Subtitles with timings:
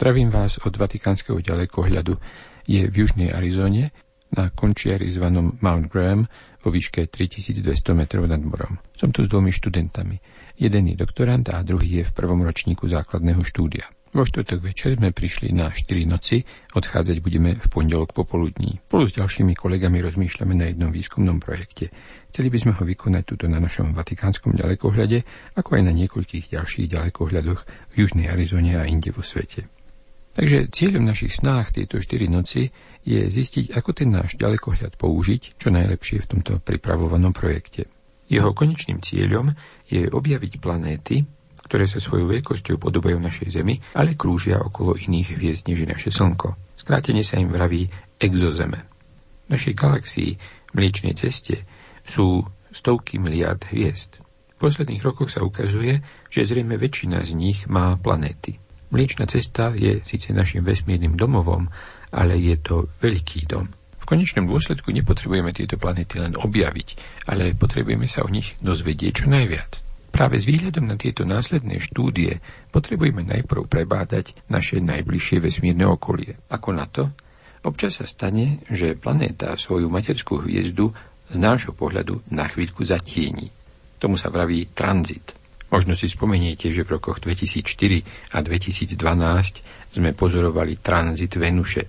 [0.00, 2.16] Zdravím vás od vatikánskeho ďalekohľadu.
[2.64, 3.92] Je v južnej Arizone
[4.32, 6.24] na končiari zvanom Mount Graham
[6.64, 8.80] vo výške 3200 metrov nad morom.
[8.96, 10.16] Som tu s dvomi študentami.
[10.56, 13.92] Jeden je doktorant a druhý je v prvom ročníku základného štúdia.
[14.16, 18.80] Vo štvrtok večer sme prišli na 4 noci, odchádzať budeme v pondelok popoludní.
[18.88, 21.92] Spolu s ďalšími kolegami rozmýšľame na jednom výskumnom projekte.
[22.32, 25.28] Chceli by sme ho vykonať tuto na našom vatikánskom ďalekohľade,
[25.60, 27.60] ako aj na niekoľkých ďalších ďalekohľadoch
[27.92, 29.68] v Južnej Arizone a inde vo svete.
[30.30, 32.70] Takže cieľom našich snách tieto 4 noci
[33.02, 37.90] je zistiť, ako ten náš ďalekohľad použiť čo najlepšie v tomto pripravovanom projekte.
[38.30, 39.50] Jeho konečným cieľom
[39.90, 41.26] je objaviť planéty,
[41.66, 46.78] ktoré sa svojou veľkosťou podobajú našej Zemi, ale krúžia okolo iných hviezd než naše Slnko.
[46.78, 48.86] Skrátene sa im vraví exozeme.
[49.46, 50.30] V našej galaxii
[50.70, 51.66] Mliečnej ceste
[52.06, 54.22] sú stovky miliard hviezd.
[54.54, 55.98] V posledných rokoch sa ukazuje,
[56.30, 58.62] že zrejme väčšina z nich má planéty.
[58.90, 61.70] Mliečna cesta je síce našim vesmírnym domovom,
[62.10, 63.70] ale je to veľký dom.
[64.02, 66.88] V konečnom dôsledku nepotrebujeme tieto planéty len objaviť,
[67.30, 69.86] ale potrebujeme sa o nich dozvedieť čo najviac.
[70.10, 72.42] Práve s výhľadom na tieto následné štúdie
[72.74, 76.34] potrebujeme najprv prebádať naše najbližšie vesmírne okolie.
[76.50, 77.14] Ako na to?
[77.62, 80.90] Občas sa stane, že planéta svoju materskú hviezdu
[81.30, 83.54] z nášho pohľadu na chvíľku zatieni.
[84.02, 85.39] Tomu sa vraví tranzit.
[85.70, 91.82] Možno si spomeniete, že v rokoch 2004 a 2012 sme pozorovali tranzit Venuše.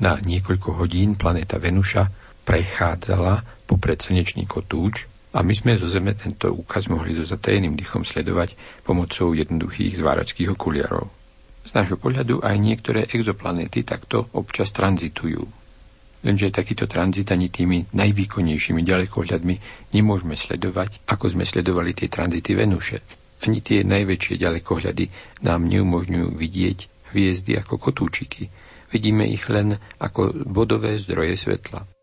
[0.00, 2.08] Na niekoľko hodín planéta Venuša
[2.44, 5.04] prechádzala popred slnečný kotúč
[5.36, 10.56] a my sme zo Zeme tento úkaz mohli so zatajeným dychom sledovať pomocou jednoduchých zváračských
[10.56, 11.12] okuliarov.
[11.68, 15.44] Z nášho pohľadu aj niektoré exoplanéty takto občas tranzitujú.
[16.24, 19.54] Lenže takýto tranzit ani tými najvýkonnejšími ďalekohľadmi
[19.92, 23.25] nemôžeme sledovať, ako sme sledovali tie tranzity Venuše.
[23.44, 25.04] Ani tie najväčšie ďalekohľady
[25.44, 26.78] nám neumožňujú vidieť
[27.12, 28.48] hviezdy ako kotúčiky.
[28.94, 31.95] Vidíme ich len ako bodové zdroje svetla.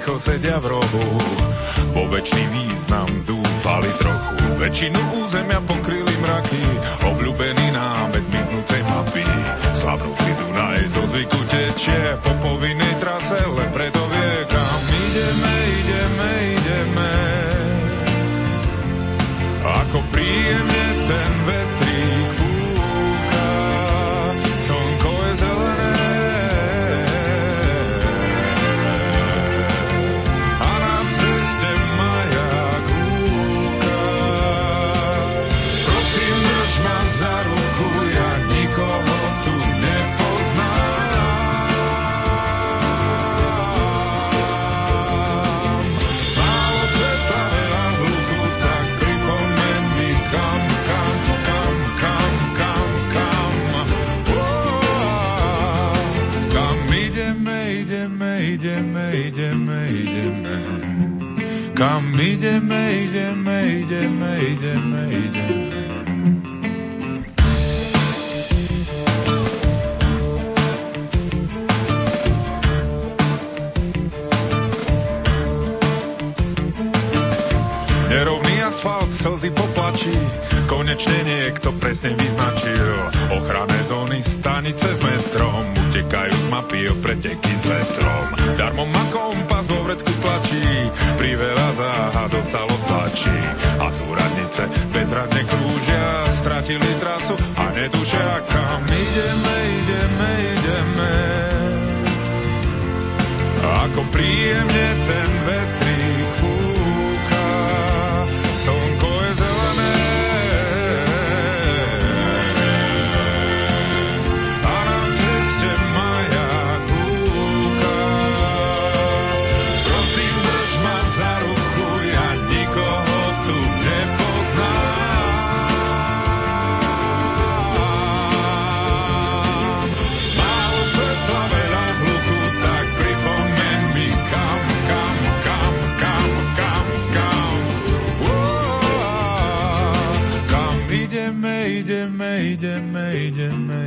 [0.00, 1.04] Ticho sedia v rohu,
[1.92, 4.56] vo väčší význam dúfali trochu.
[4.56, 6.64] Väčšinu územia pokryli mraky,
[7.04, 9.28] obľúbený námet miznúcej mapy.
[9.76, 17.12] Slavnúci Dunaj zo zvyku tečie po povinnej trase, len preto vie, kam ideme, ideme, ideme.
[19.84, 20.79] Ako príjemne
[61.80, 65.64] Kam ideme, ideme, ideme, ideme, ideme.
[78.12, 80.12] Nerovný asfalt, slzy poplačí,
[80.68, 82.92] konečne niekto presne vyznačil.
[83.40, 88.26] Ochranné zóny, stanice s metrom, utekajú z mapy o preteky s vetrom.
[88.54, 90.62] Darmo ma kompas vo vrecku tlačí,
[91.18, 93.38] priveľa záha dostalo tlačí.
[93.82, 101.14] A súradnice bezradne krúžia, stratili trasu a netušia, kam ideme, ideme, ideme.
[103.90, 105.89] Ako príjemne ten vetrík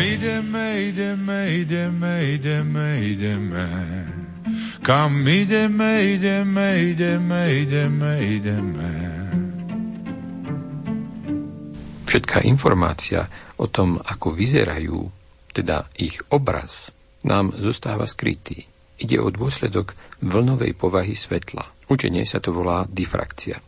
[0.08, 3.68] ideme, ideme, ideme, ideme, ideme.
[4.82, 8.92] Kam ideme, ideme, ideme, ideme, ideme.
[12.08, 13.28] Všetká informácia
[13.60, 15.12] o tom, ako vyzerajú,
[15.52, 16.88] teda ich obraz,
[17.28, 18.64] nám zostáva skrytý.
[18.98, 19.92] Ide o dôsledok
[20.24, 21.68] vlnovej povahy svetla.
[21.92, 23.67] Učenie sa to volá difrakcia.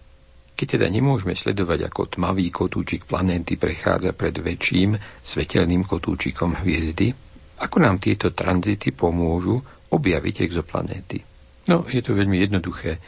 [0.59, 7.15] Keď teda nemôžeme sledovať, ako tmavý kotúčik planéty prechádza pred väčším svetelným kotúčikom hviezdy,
[7.63, 9.55] ako nám tieto tranzity pomôžu
[9.87, 11.23] objaviť exoplanéty.
[11.71, 12.99] No, je to veľmi jednoduché.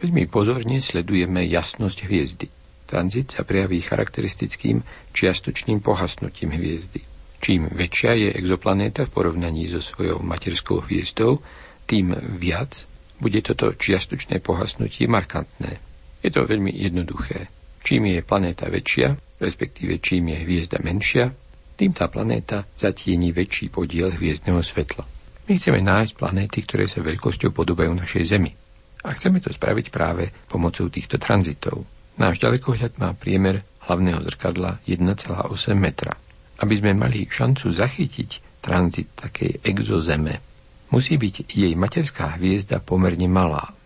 [0.00, 2.48] Veľmi pozorne sledujeme jasnosť hviezdy.
[2.88, 4.80] Tranzit sa prejaví charakteristickým
[5.12, 7.04] čiastočným pohasnutím hviezdy.
[7.44, 11.44] Čím väčšia je exoplanéta v porovnaní so svojou materskou hviezdou,
[11.84, 12.88] tým viac
[13.20, 15.93] bude toto čiastočné pohasnutie markantné.
[16.24, 17.52] Je to veľmi jednoduché.
[17.84, 21.28] Čím je planéta väčšia, respektíve čím je hviezda menšia,
[21.76, 25.04] tým tá planéta zatieni väčší podiel hviezdneho svetla.
[25.44, 28.56] My chceme nájsť planéty, ktoré sa veľkosťou podobajú našej Zemi.
[29.04, 31.84] A chceme to spraviť práve pomocou týchto tranzitov.
[32.16, 36.16] Náš ďalekohľad má priemer hlavného zrkadla 1,8 metra.
[36.56, 40.40] Aby sme mali šancu zachytiť tranzit takej exozeme,
[40.88, 43.76] musí byť jej materská hviezda pomerne malá.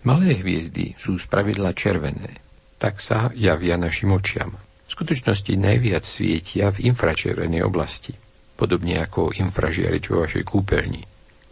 [0.00, 2.40] Malé hviezdy sú spravidla červené,
[2.80, 4.56] tak sa javia našim očiam.
[4.56, 8.16] V skutočnosti najviac svietia v infračervenej oblasti
[8.60, 11.00] podobne ako infražiarič vo vašej kúpeľni,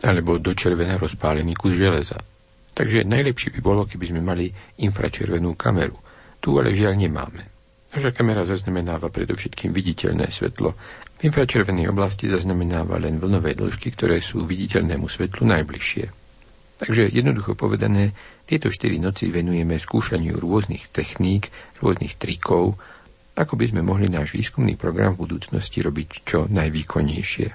[0.05, 2.21] alebo do červená rozpálený kus železa.
[2.77, 4.53] Takže najlepšie by bolo, keby sme mali
[4.85, 5.97] infračervenú kameru.
[6.39, 7.49] Tu ale žiaľ nemáme.
[7.89, 10.77] Naša kamera zaznamenáva predovšetkým viditeľné svetlo.
[11.19, 16.05] V infračervenej oblasti zaznamenáva len vlnové dĺžky, ktoré sú viditeľnému svetlu najbližšie.
[16.79, 18.15] Takže jednoducho povedané,
[18.47, 21.51] tieto 4 noci venujeme skúšaniu rôznych techník,
[21.83, 22.79] rôznych trikov,
[23.35, 27.47] ako by sme mohli náš výskumný program v budúcnosti robiť čo najvýkonnejšie.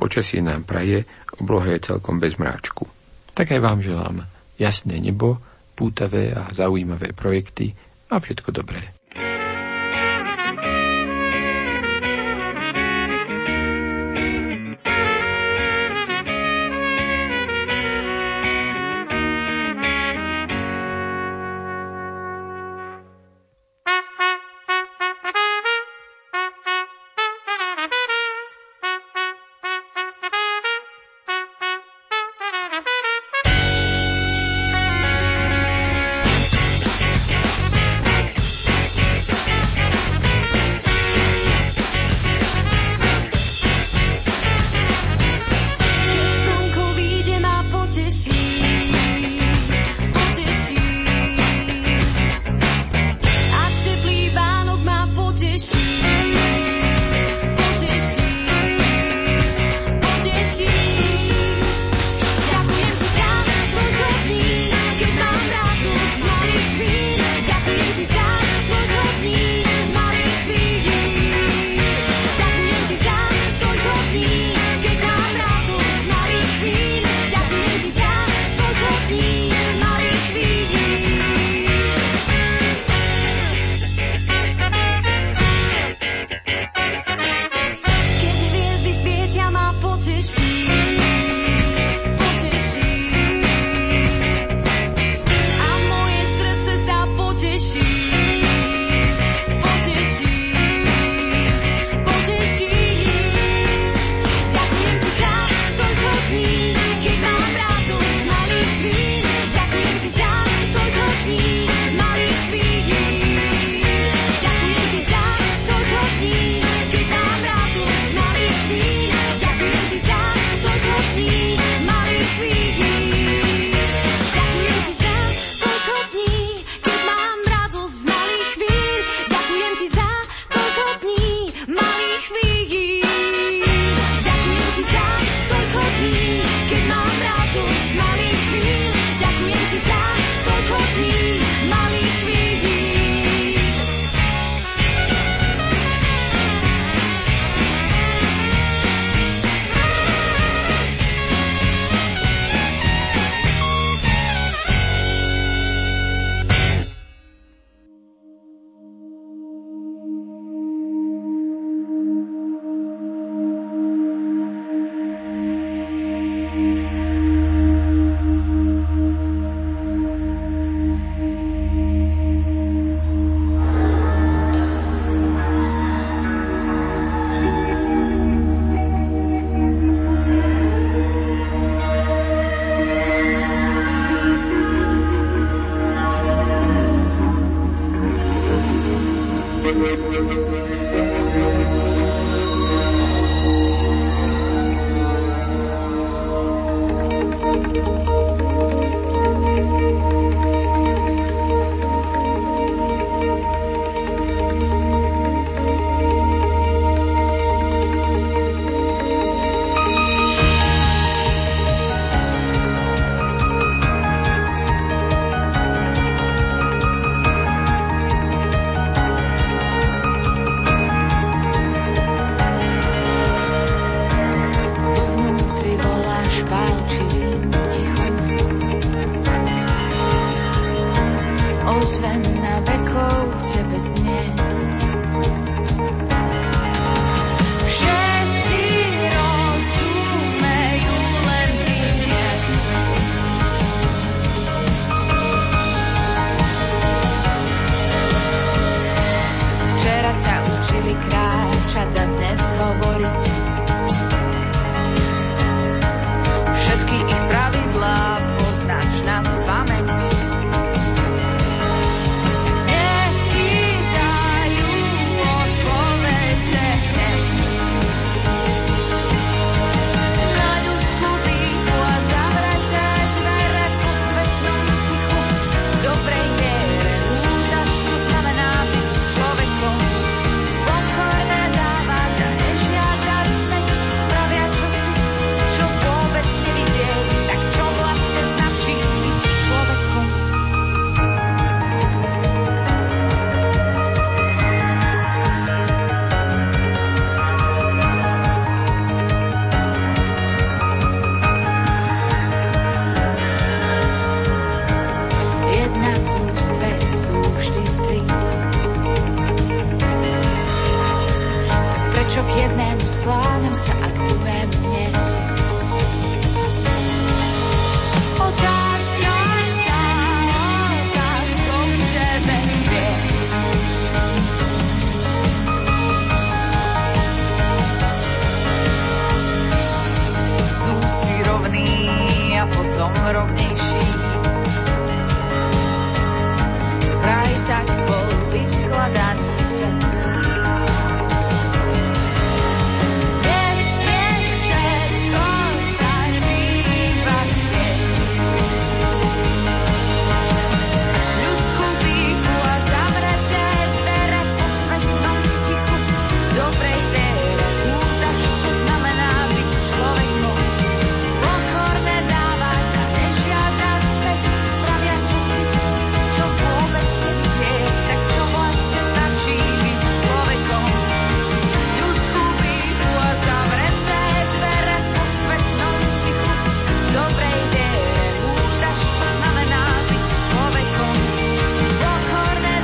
[0.00, 1.04] Počasie nám praje,
[1.36, 2.88] obloha je celkom bez mráčku.
[3.32, 4.16] Tak aj vám želám
[4.56, 5.40] jasné nebo,
[5.72, 7.72] pútavé a zaujímavé projekty
[8.12, 9.01] a všetko dobré.